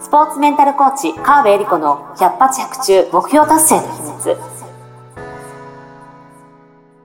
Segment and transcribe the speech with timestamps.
[0.00, 4.49] スポーツメンタルコーチ川辺恵里子の百発百中目標達成の秘密。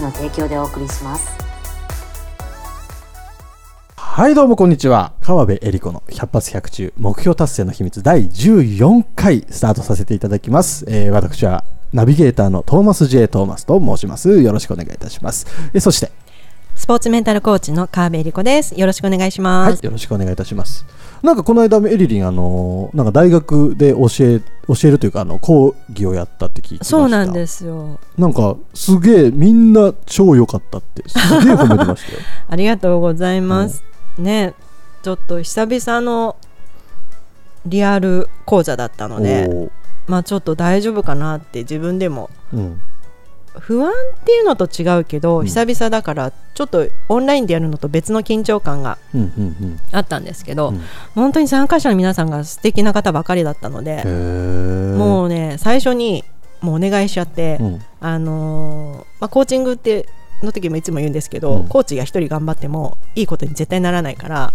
[0.00, 1.28] の提供でお送りします。
[3.96, 5.12] はいどうもこんにちは。
[5.20, 14.42] 川辺恵理子の百発百中目標達成の秘密第14回スタートさせていただきます、えー、私はナビゲーターのトーマス J トーマスと申します。
[14.42, 15.46] よろしくお願いいたします。
[15.72, 16.10] えそして
[16.88, 18.74] ポーツメンタルコーチの川辺理子です。
[18.74, 19.72] よろしくお願いします。
[19.72, 20.86] はい、よろしくお願いいたします。
[21.22, 28.00] なんかこの間エリリンあのなんか大学で教え教えるというかあの講義をやったって聞いてそうなんですよ。
[28.16, 32.20] なんかすげえみんな超良かったってすげえ褒めてましたよ。
[32.48, 33.84] ありがとうございます。
[34.16, 34.54] うん、ね
[35.02, 36.36] ちょっと久々の
[37.66, 39.70] リアル講座だったので、
[40.06, 42.30] まあちょっと大丈夫かなって自分でも。
[43.58, 48.98] うん不安っていうのと違うけど、うん、久々だからちょっとオンラインでやるのと別の緊張感が
[49.92, 50.74] あったんですけど、うん。
[50.76, 56.24] うんうん、本当に参加者の皆さんが素敵な方ばかりだったのでもうね最初に
[56.60, 60.08] もうお願いしちゃって、うん、あのー、まあ、コーチングって
[60.42, 64.52] の時もいつも言うんですけど、うん、コーチが1人頑張ってもいいことに絶対ならないから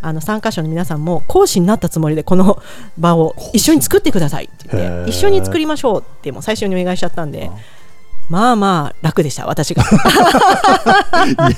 [0.00, 2.62] あの参加者の皆さんも講師になったつもりでこの
[2.98, 7.50] 場を一緒に作ってくださいって言って一緒に作りましょうっても最初にお願いしちゃったんで。
[8.28, 9.82] まあまあ楽でした私が。
[9.84, 9.86] い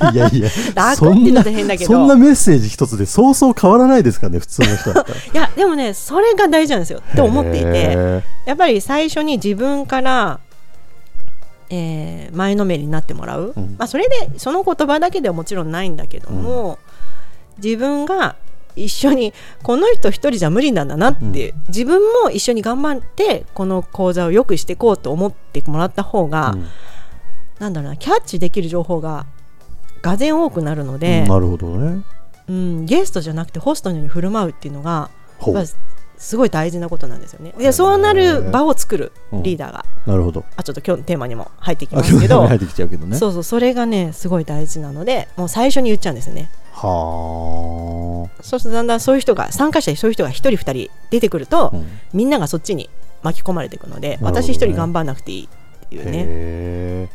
[0.00, 0.50] やいやいや。
[0.74, 1.92] 楽って言ったら変だけど。
[1.92, 5.18] そんなメッセージ一つでそうそう変わらないですかね普通の人だったら。
[5.18, 7.00] いやでもねそれが大事なんですよ。
[7.00, 8.22] って思っていて。
[8.44, 10.40] やっぱり最初に自分から
[11.70, 16.78] えー、前のめりになってもらう、うん、まあ、それでその言葉だけではもちろんないんだけども、
[17.56, 18.36] うん、自分が
[18.84, 26.66] 一緒にこの人一人じゃ無理なんだなって、うん、自分も一緒に頑張ってこの講座を良くしていこうと思ってもらった方が、うん、
[27.58, 29.26] なんだろうなキャッチできる情報が
[30.02, 32.02] がぜん多くなるので、うん、なるほどね、
[32.48, 35.10] うん、ゲストじゃなくてホストのように振る舞うっていうのが
[36.18, 37.54] すごい大事なことなんですよね。
[37.56, 40.44] でそうなる場を作るリーダーが、なるほど。
[40.56, 42.44] あちょっと今日のテーマにも入ってきますけど。
[42.46, 43.16] 入ってきちゃうけどね。
[43.16, 46.50] そうそうそれがねすごい大事なのでもう最初に言っちゃうんですね。
[46.80, 48.42] はあ。
[48.42, 52.88] そうするとだんだんそういう人が参加者にそういう人が1人2人出てくると、うん、みんながそっちに
[53.22, 57.10] 巻き込まれていくので、ね、私1人頑張らなくていいっていうね。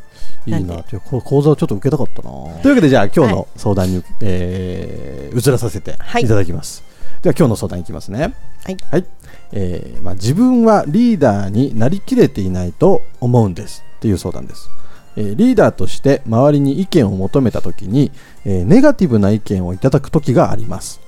[0.46, 0.84] いいな。
[0.90, 2.30] じゃ講座をちょっと受けたかったな。
[2.62, 6.28] というわけでじゃあ今日の相談に、はい、えー、移らさせてい。
[6.28, 8.34] ただきます、はい、では今日の相談いきますね。
[8.66, 9.06] はい、はい、
[9.54, 13.84] えーまあ、自分はリーダーになりきれていないと思うんです。
[13.98, 14.70] っていう相談です
[15.16, 18.12] えリーダーとして周りに意見を求めた時に、
[18.46, 21.02] えネガティブな意見をいただく時があります、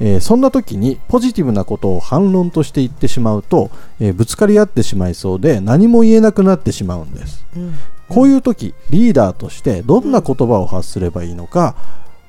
[0.00, 7.74] えそんな時にポジティブなことを反論として言ってしまうと、えぶつかり合ってしまいそうで何も言えなくなってしまうんです、うん、
[8.08, 11.76] こういう時リーダーとしてどんな言葉を発すればいいのか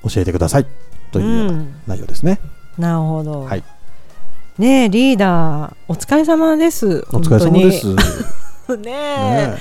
[0.04, 0.66] 教えてください。
[1.12, 2.40] というような内容ですね、
[2.78, 3.62] うん、なるほど、はい、
[4.58, 7.06] ねリーダーお疲れ様です。
[7.12, 7.86] お疲れ様です。
[8.76, 9.56] ねね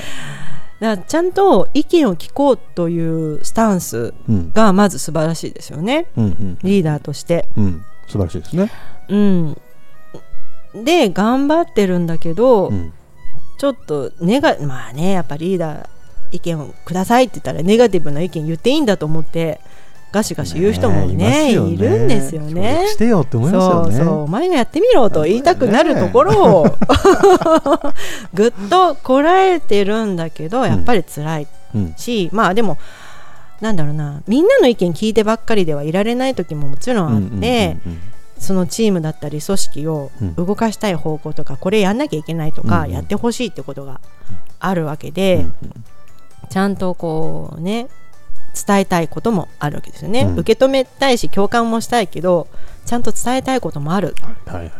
[0.81, 4.15] だちゃんと意見を聞こうというスタンス
[4.53, 8.71] がまず素晴らしいですよね、うん、リーダーとして、うん、素晴らしいですね。
[9.07, 9.57] うん、
[10.83, 12.93] で頑張ってるんだけど、うん、
[13.59, 15.89] ちょっとネガまあねやっぱリーダー
[16.31, 19.59] 意見をくださいって言ったらネガティブな意見言っていいんだと思って
[20.11, 22.87] ガシガシ言う人もね、ね、いるんですよね。
[22.87, 23.95] してよって思いますよね。
[23.95, 26.73] そうそうお前がやってみろと言いたくなるところを、ね、
[28.33, 31.47] ぐっとこらえてるんだけどやっぱり辛い
[31.95, 32.77] し、うん、まあでも
[33.61, 37.77] なんだろうなみんなの意見聞いてばっかりではいられない時ももちろんあって。
[38.37, 44.01] そのチームだったり組織を動かしたい方向とか、これやんなきゃいけないとか、やってほしいってことが
[44.59, 45.45] あるわけで、
[46.49, 47.87] ちゃんとこうね
[48.53, 52.47] 伝えたいこともあるわけですよね、うん、受け止めたいし共感もしたいけど
[52.85, 54.15] ちゃんと伝えたいこともある、
[54.45, 54.71] はいはい、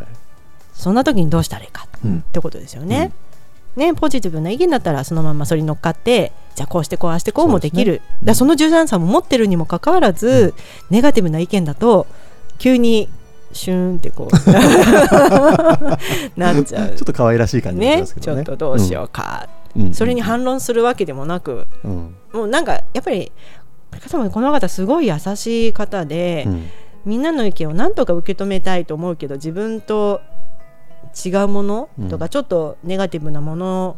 [0.73, 3.11] そんな時にどうしたらいいかってことですよね。
[3.75, 8.01] うん、ねポジティブな意見だったらそのままそれに乗っかってじゃあこうしてこうあしてこうもできる。
[8.01, 10.53] そ、ね,、だその柔軟さも持ってるにもかかわらず、
[10.89, 12.07] ネガティブな意見だと
[12.57, 13.07] 急に
[13.53, 14.35] シューンってこう
[16.39, 16.89] なっちゃう。
[16.89, 19.47] ちょっと可愛らしい感じね、ね、ちょっとどうしようか、
[19.77, 23.31] うん、それに反論するわけでもなく、うん、もうなんかやっぱり
[24.31, 26.69] この方すごい優しい方で、うん、
[27.05, 30.21] みんなの意見を何とか受け止めたいと思うけど自分と
[31.25, 33.97] 違うものとか、ちょっとネガティブなもの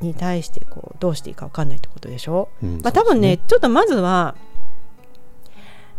[0.00, 4.34] に対してこうどうしていいか分かんないってことでしょ、うん、まあ、多分ね、ね、ちょっとまずは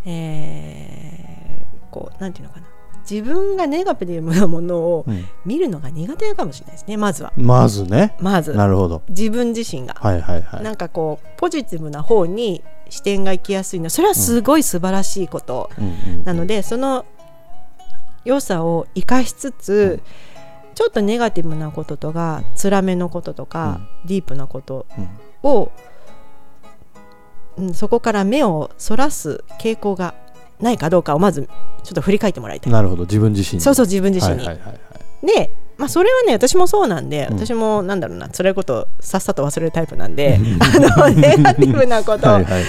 [0.06, 2.68] えー、こうなんていうのかな
[3.10, 5.06] 自分がネガティブなものを
[5.46, 7.32] 見るのが苦手かもしれないですね、まずは。
[7.38, 8.16] まずね。
[8.20, 8.54] まず。
[8.54, 9.02] なるほど。
[9.10, 9.94] 自分自身が。
[9.96, 10.64] はいはいはい。
[10.64, 15.70] なんかこう、ポジティブな方に視点が行きやすいのそれはすごい素晴らしいこと
[16.24, 17.06] なので、その
[18.24, 20.02] 良さを生かしつつ、
[20.74, 24.86] ちょっとネガティブなこととか辛めのこととか、ディープなこと
[25.44, 25.72] を、
[27.58, 30.16] うん、そこから目をそらす傾向が
[30.60, 31.50] ないかどうかをまず
[31.84, 32.74] ちょっと振り返ってもらいたい。
[32.74, 33.04] なるほど。
[33.04, 34.80] 自分自身そうそう自分自身に、はいはいはいは
[35.24, 42.28] い、でまあ、それはね私もそうなんで、うん、私もなんだろうな辛いことさっさと忘れるタイプなんであの ネガティブなこと。
[42.28, 42.64] はいはい、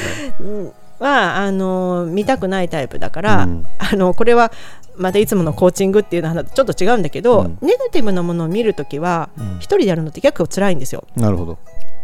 [0.98, 4.50] はあの見たくないタイプだから、うん、あのこれは
[4.96, 9.28] またいつものコーチングっていうのはちょっと違うんだけど、うん、ネガティブなものを見るときは
[9.58, 11.04] 一、人でやるのって結構辛いんですよ。
[11.16, 11.58] なるほど。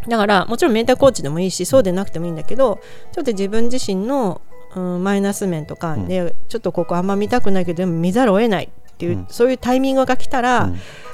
[0.08, 2.80] だからもちろんメンタルコーチでもいいしそうでなくてもいいんだけど
[3.12, 4.40] ちょっと自分自身の
[4.74, 10.66] うん、マイナス面とかで、うん、ちょっとここあんま見たくないけどでも見ざるを得ないっていう、うん、そういうタイミングが来たら、や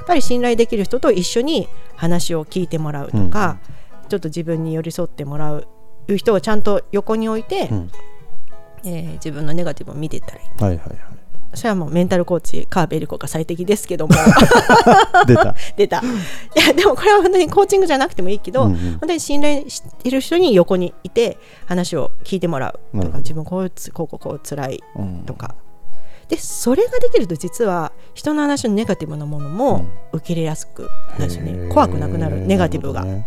[0.02, 3.58] っぱり信頼できる人と一緒に話を聞いてもらうとか、
[4.08, 5.66] ちょっと自分に寄り添ってもらう
[6.08, 7.68] いう人をちゃんと横に置いて、
[8.84, 10.62] えー、自分のネガティブを見ていったらいい。
[10.62, 11.17] はいはいはい
[11.54, 14.14] それはもうメンタルコーチ川辺エリコが最適ですけども。
[15.26, 15.54] 出た。
[15.76, 16.00] 出た。
[16.00, 16.02] い
[16.54, 24.84] やでもこれは本当にコーチングじゃなくてもいいけど、うんうん、本当に信頼している人に横にいて話を聞いてもらうとか自分こうこうこうこう辛い
[25.26, 25.54] とか、
[26.22, 33.26] うん、でそれができると実は人の話のネガティブなものも受け入れやすくなるしね、うん、怖くなくなるネガティブが、ね、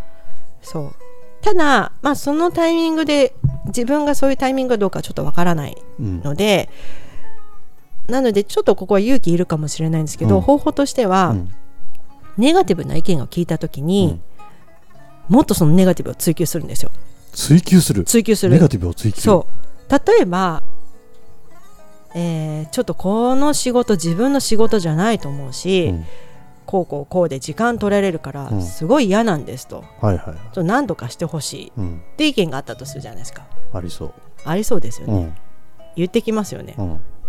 [0.62, 0.96] そう。
[1.42, 3.34] ただ、まあ、そのタイミングで
[3.66, 7.01] 自分がそういうタイミングかどうかちょっとわからないので、うん
[8.12, 11.50] なのでちょっとここは勇気いるかもしれないんですけど、うん、方法としては、うん、
[12.38, 14.20] ネガティブな意見を聞いた時に、
[15.30, 16.92] うん、もっとそのネガティブを追求するんですよ。
[17.32, 18.04] 追求する？
[18.04, 18.54] 追求する。
[18.54, 19.48] ネガティブを追求そ
[19.90, 19.92] う。
[19.92, 20.62] 例えば、
[22.14, 25.94] えー、ちょっとこの仕事自分の仕事じゃないと思うし、
[26.66, 31.82] こうこうこうで時間取られるからすごい嫌なんですと、はいはい、と何とかしてほしい。
[32.14, 33.46] って意見があったとするじゃないですか。
[33.74, 34.14] ありそう。
[34.44, 35.34] ありそうですよね、
[35.96, 36.76] 言ってきますよね、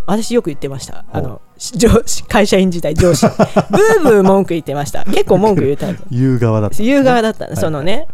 [0.07, 1.05] 私よく言ってました。
[1.13, 3.27] あの上司会社員時代上司。
[3.71, 5.05] ブーブー文句言ってました。
[5.05, 8.09] 結構文句言うた言う側だった、言う側だった、そのね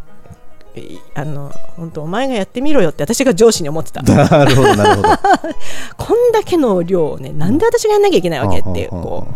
[1.15, 4.03] あの本当お前がやってみろよって私が上司に思ってた。
[4.03, 5.09] なるほどなるほど。
[5.97, 9.35] こんだけの量をねなんで私がやんなきゃいけないわけっていうこう。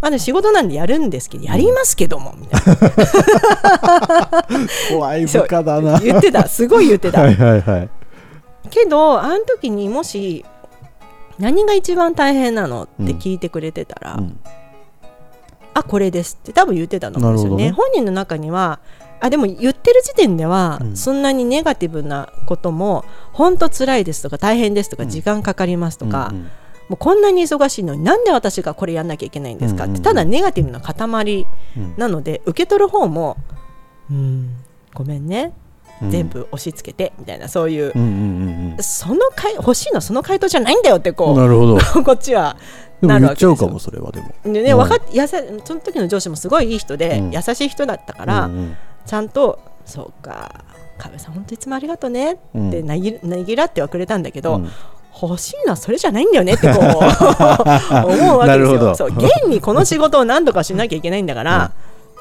[0.00, 4.44] まあ、ね、仕事なんでやるんですけどやりますけどもみたいな。
[4.92, 5.98] 怖い部下だな。
[5.98, 6.46] 言ってた。
[6.46, 7.22] すごい言ってた。
[7.22, 7.88] はいはいはい。
[8.70, 10.44] けどあの時にもし
[11.38, 12.84] 何が一番大変なの？
[12.84, 14.40] って聞いてくれてたら、うん、
[15.74, 18.80] あこれですって多分言ってたと思うんですよね、ね、本人の中には
[19.20, 26.50] あでも言ってる時点では、うん、そんなにネガティブなことも本当辛いですとか大変ですとか時間かかりますとか、うんうん、も
[26.92, 31.46] うこんなに忙しいのになんで私がこれやんなきゃいけないんですかって、ただネガティブな塊
[31.96, 33.38] なので、受け取る方も
[34.10, 34.56] うん
[34.92, 35.52] ごめんね
[36.02, 37.92] 全部押し付けてみたいなそういう,、
[38.82, 41.78] そのかい欲しいのその回答じゃないんだよってこうなるほど。
[42.04, 42.56] こっちは
[43.00, 43.56] なるわけですよ。
[43.56, 44.28] かもそれはでも。
[44.44, 48.50] でね、分かっやさその時の上司もすごいいい人で、優しい人だったから、
[49.06, 50.64] ちゃんとそうか
[50.98, 52.36] 壁さん本当いつもありがとうねっ
[52.70, 54.62] てなぎなぎらってはくれたんだけど。
[55.22, 58.94] 欲しいのはそれじゃないんだよねってこう 思うわけですよ。
[58.94, 61.72] そう現にこの仕事を何とかしなきゃいけないんだから、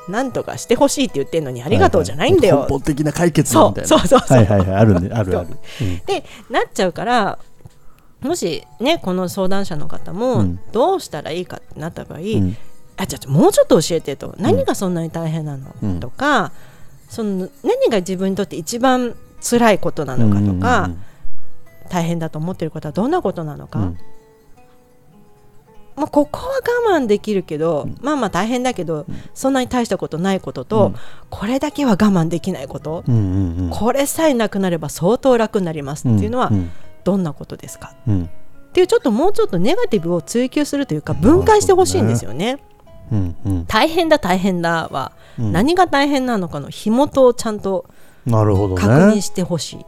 [0.08, 3.88] なんとかしてほしいって言ってるのにありがとうじゃないんだよ、はいはい、根本的な解決みたいな。
[3.88, 4.38] そうそうそう。
[4.38, 4.76] はいはいはい。
[4.76, 5.50] あるねあるある、
[5.82, 5.84] う。
[5.84, 7.40] ん、でなっちゃうから
[8.22, 12.58] もしねこの相談者の方もどうしたらいいかってなった場合、うん、
[12.98, 14.36] あじゃあもうちょっと教えてと。
[14.38, 16.52] 何がそんなに大変なの、うん、とか
[17.10, 20.90] その何が自分にとって一番辛いことなのかとか、
[21.90, 23.94] 大変だと思っていることはどんなことなのか、
[25.96, 30.96] まあ、ここは我慢できるけど、うん、まあまあ大変だけど、うん、そんなに大したことないことと、うん、
[31.30, 36.52] これだけは我慢できないこと、うんうんうん、これさえなくなれば相当楽になりますっていうのは、
[37.04, 42.60] どんなことですか、っていうちょっともうちょっとネガティブを追求するというか分解してほしいんですよね。
[43.12, 47.86] うんうん、大変だ大変だは、何が大変なのかの火元をちゃんと
[48.26, 49.86] 確認してほしい、ね、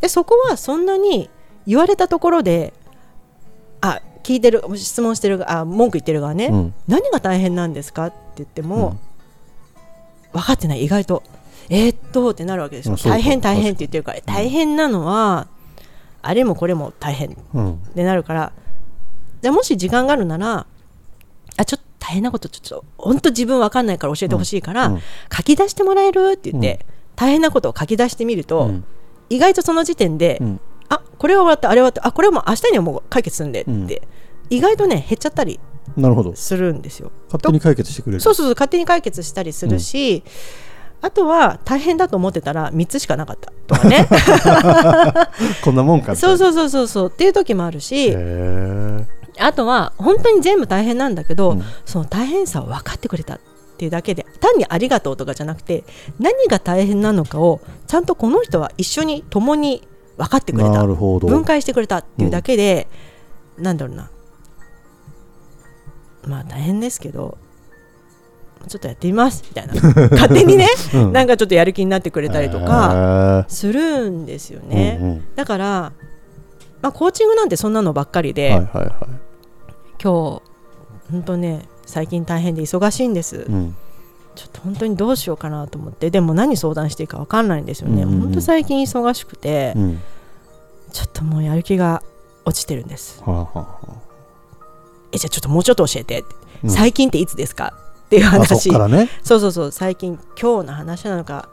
[0.00, 1.30] でそこはそんなに
[1.66, 2.74] 言われたところで
[3.80, 8.98] あ聞いてる質問してるあ文句言ってる側ね、うん、何が大変なんですかって言っても、
[10.32, 11.22] うん、分かってない意外と。
[11.70, 12.96] えー、っとってなるわけですよ。
[12.96, 14.20] 大変大変って言ってるから。
[14.22, 15.48] 大変なのは
[16.22, 17.32] あれもこれも大変っ
[17.94, 18.52] てなるから、
[19.42, 20.66] じゃもし時間があるなら
[21.56, 28.70] あちょ大変なことちょっと本当自分わかんないから教えてほしいから、うん、書き出してもらえるって言って、大変なことを書き出してみると、
[29.28, 30.40] 意外とその時点で、
[30.88, 31.70] あこれは終わった。
[31.70, 32.08] あれは終わった。
[32.08, 33.62] あこれはもう明日にはもう解決するんで。
[33.62, 34.02] って、
[34.50, 35.60] 意外とね減っちゃったり
[35.96, 36.34] なるほど。
[36.34, 37.10] するんですよ。
[37.26, 38.20] 勝手に解決してくれる。
[38.20, 38.54] そうそうそう。
[38.54, 40.16] 勝手に解決したりするし、
[41.00, 43.52] うん、あとは大変だと思ってたら3つしかなかった。
[43.66, 44.08] とかね。
[45.64, 47.08] こんなもんかそうそうそうそうそう。
[47.08, 48.14] っていう時もあるし
[49.38, 53.40] あとは本当に全部大変なんだけど、うん、その大変さを分かってくれたっ
[53.78, 55.84] ていうだけで単にありがとうとかじゃなくて
[56.18, 59.86] 何が大変なのかをちゃんとこの人は一緒に共に
[60.18, 60.84] 分かってくれた。
[60.84, 62.88] 分解してくれたっていうだけで、
[63.56, 64.10] うん、なんだろうな。
[66.26, 67.38] まあ大変ですけど
[68.66, 69.44] ちょっとやってみます。
[69.48, 69.74] みたいな。
[70.10, 75.92] 勝手にね、うん、なんかちょっとやる気になってくれたりとかするんですよね、うんうん、だから、
[76.82, 78.94] まあ、コーチングなんてそんなのばっかりで、はいはいはい、
[80.02, 80.42] 今日
[81.10, 83.76] 本当ね最近大変で忙しいんです、うん、
[84.38, 86.10] ちょっと本当にどうしようかなと思って。
[86.10, 90.00] でも何相談していいか分かんないんですよね、うんうん、本当最近忙しくて、うん、
[90.92, 92.02] ちょっともうやる気が
[92.44, 94.08] 落ちてるんです、はあはあ
[95.10, 96.24] えじゃあちょっともうちょっと教えて、
[96.62, 97.74] うん、最近っていつですか？
[98.06, 98.70] っていう話。
[98.70, 99.72] そ、ね,、そうそうそう。
[99.72, 101.48] 最近今日の話なのか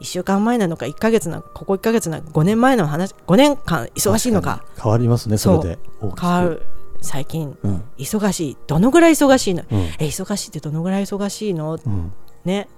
[0.00, 4.64] 1週間前なのか1か月なここ1か月な5年前の話5年間忙しいのか。
[4.80, 5.78] 変わりますねそれで。
[6.20, 6.62] 変わる。
[7.00, 8.56] 最近、うん、忙しい。
[8.66, 12.12] どのぐらい忙しいの、うん、え忙しいってどのぐらい忙しいの、うん、
[12.44, 12.68] ね。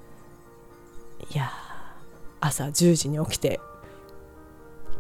[1.33, 1.51] いや
[2.41, 3.61] 朝10時に起きて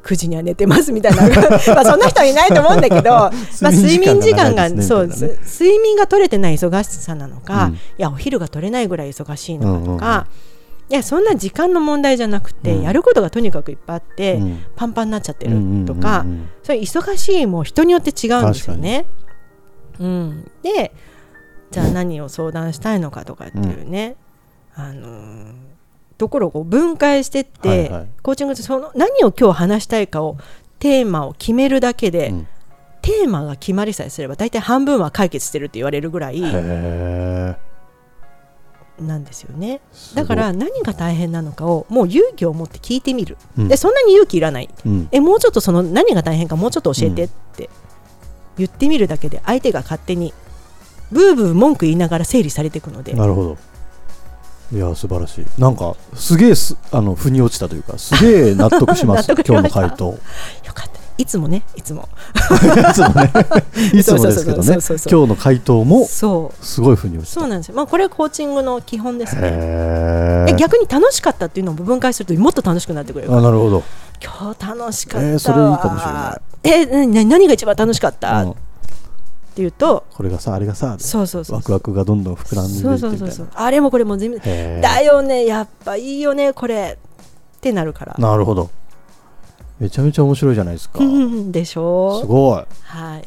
[0.07, 1.23] 9時には寝てますみたいな。
[1.75, 3.11] まあそんな人はいないと思うんだけど
[3.61, 15.57] まあ睡眠時間が、ね、そう、睡眠が取れてない忙しさなのか、うん、いやお昼が取れないぐらい忙しいのかとか、うんうん、いやそんな時間の問題じゃなくて、うん、やることがとにかくいっぱいあって、うん、パンパンになっちゃってる
[15.87, 19.07] とか、うんうんうんうん、それ忙しいも人によって違うんですよね。
[19.99, 20.93] うん、で
[21.73, 24.17] じゃあ何を相談したいのかとかっていうね、
[24.77, 25.67] あのー
[26.19, 30.39] ところを分解してって、はいはい、コーチングってその何を今日話したいかを
[30.79, 32.49] テーマを決めるだけで、うん、
[33.03, 37.57] テーマが決まりさえすれば大体半分は解決してるって言われるぐらいな
[39.19, 39.81] んですよね。
[40.15, 47.69] だから何が大変なのかをもう勇気を持って聞いてみる、うん、でそんなに勇気いらない、うん、えもうちょっとその何が大変かもうちょっと教えてって
[48.57, 50.33] 言ってみるだけで相手が勝手に
[51.13, 53.59] ブーブー文句言いながら整理されていくのでなるほど
[54.73, 55.47] いや素晴らしい。
[55.59, 56.53] なんかすげえ
[56.91, 60.07] あの腑に落ちたというかすげえ納得します 今日の回答。
[60.07, 60.19] よ
[60.75, 60.97] かった。
[61.19, 62.09] いつもねいつも。
[62.35, 63.33] いつもね。
[63.95, 64.65] いつもですけどね。
[64.73, 66.65] 今日の回答もそう。
[66.65, 67.41] すごい腑に落ちた。
[67.41, 67.77] そうなんですよ。
[67.77, 69.41] まあこれはコーチングの基本ですね。
[69.43, 73.83] え逆に楽しかったっていうのを部分解するともっと楽しくなってくれるあなるほど。
[74.23, 76.41] 今日楽しかったえー、それいいかもしれない。
[76.65, 78.55] えー、何が一番楽しかった、うん
[79.57, 83.49] っていうとこれがさあれがさそうそうそうワクワクがどんどん膨らんでいそうそうそうそう。
[83.55, 86.99] あれもこれも全部だよねやっぱいいよねこれ
[87.57, 88.15] ってなるから。
[88.19, 88.69] なるほど。
[89.81, 90.99] めちゃめちゃ面白いじゃないですか。
[91.49, 92.19] でしょ？
[92.19, 92.65] うすごい。
[92.83, 93.19] は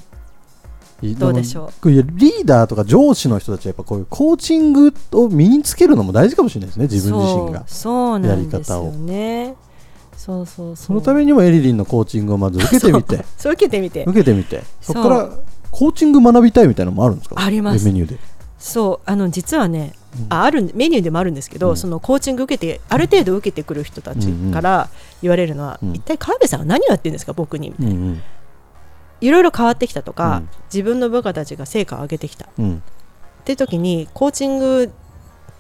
[1.01, 1.15] い。
[1.15, 1.89] どうでしょう？
[1.89, 7.63] リーダーとか上司の人たちはやっぱこういうコーチングを身につけるのも大事かもしれないですね自分自身が。
[7.65, 9.55] そうなんですよね。
[10.15, 13.53] そうそうそのためにもエリリンのコーチングをまず受けてみてそう。
[13.53, 15.29] 受けてみて受けてみてそこから
[15.71, 17.35] コーチング学びたいみたいなのもあるんですか？
[17.38, 17.85] あります。
[17.85, 18.17] メニューで。
[18.57, 24.89] そうあの実はね、うん、ああるメニューでもあるんですけど、うん、そのコーチング受けてある程度受けてくる人たちから
[25.21, 25.89] 言われるのは、うん。
[25.89, 27.33] うん、一体川辺さんは何をやってるんですか？
[27.33, 28.21] 僕にみたいな、うんうん、
[29.21, 32.49] いろいろ変わってきたとか、自分の部下たちが成果を上げてきた、っ
[33.45, 34.91] て時にコーチング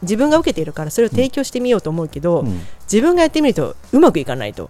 [0.01, 2.45] 自分が受けているからそれを提供してみようと思うけど、
[2.91, 4.69] 自分がやってみるとうまくいかないと、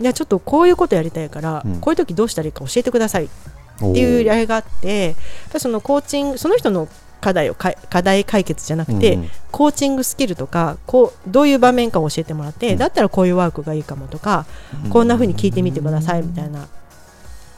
[0.00, 3.26] いやちょっとこういうことやりたいから、こういう時どうしたらいいか教えてください。
[3.26, 5.16] っていう依頼があって
[5.58, 6.88] そのコーチングその人の
[7.20, 14.46] 課題を課題解決じゃなくて、うん、コーチングスキルとかこうどういう場面か教えてもらって、うん、だったらこういうワークがいいかもとか、
[14.84, 16.68] うん、こんな風に聞いてみてくださいみたいなっ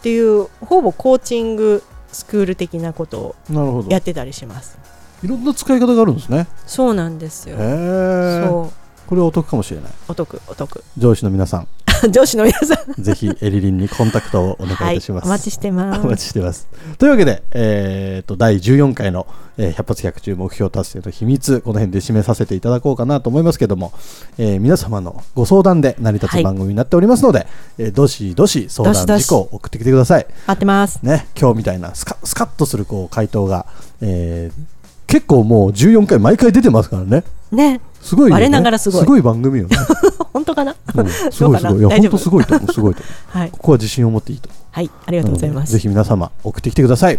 [0.02, 4.78] ていうほぼコーチングスクール的なことをやってたりします。
[5.22, 6.46] いろんな使い方があるんですね。
[6.66, 7.58] そうなんですよ。
[7.58, 9.08] そう。
[9.08, 9.92] これはお得かもしれない。
[10.08, 10.82] お得お得。
[10.96, 11.68] 上司の皆さん
[12.10, 13.02] 上司の皆さん。
[13.02, 16.00] ぜひエリリンにコンタクトをお願いいたします、はい、お待ちしてます。
[16.00, 16.66] お待ちしてます。
[16.98, 19.26] というわけで、えーと、第14回の、
[19.58, 23.92] えー、百発百中目標達成の秘密この辺で締めさせていただこうかなと思いますけども、
[24.38, 30.26] えー、皆様のご相談で成り立つ番組になっておりますので、はい、えー、どしどし相談事項を送ってきてください。
[30.46, 31.00] 待ってます。
[31.02, 33.66] ね今日みたいなスカスカッとするこう回答が、
[34.00, 37.24] えー、結構もう14回毎回出てますからね。
[37.50, 39.00] ねすごい、ね、我ながらすごい。
[39.02, 39.76] すごい番組よね。
[40.32, 41.78] 本当かな、うん、すごいすごい。
[41.78, 44.48] いや本当すごいと思うすごいとはい、ここは自信を持っていいと。
[44.70, 47.18] はいありがとうございます、ぜひ皆様送ってきてください。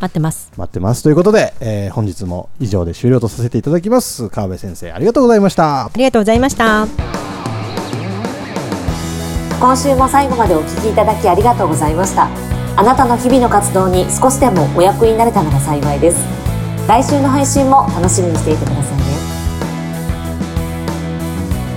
[0.00, 0.50] 待ってます。
[0.56, 1.02] 待ってます。
[1.02, 4.28] ということで、えー、本日も以上で終了とさせていただきます。
[4.28, 5.86] 川辺先生ありがとうございました。
[5.86, 6.86] ありがとうございました。
[9.60, 12.28] 今週も最後までお聞きいただきありがとうございました。
[12.76, 16.18] あなたの日々の活動に少しでもお役になれたなら幸いです。
[16.88, 18.93] 来週の配信も楽しみにしていてください。
[18.93, 18.93] ね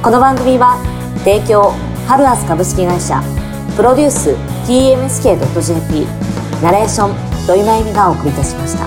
[0.03, 0.77] この番組は
[1.25, 1.71] 提供
[2.05, 3.19] ハルアス株式会社
[3.75, 4.29] プロデュース
[4.69, 6.05] TMSK.jp
[6.61, 8.85] ナレーション土井真由美がお送りいたしました。